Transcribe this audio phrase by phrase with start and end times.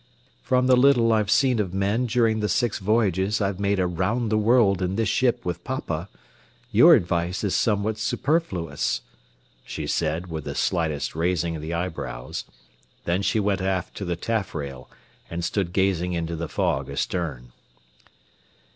[0.41, 4.37] "From the little I've seen of men during the six voyages I've made around the
[4.39, 6.09] world in this ship with papa,
[6.71, 9.01] your advice is somewhat superfluous,"
[9.63, 12.45] she said, with the slightest raising of the eyebrows.
[13.05, 14.89] Then she went aft to the taffrail
[15.29, 17.51] and stood gazing into the fog astern.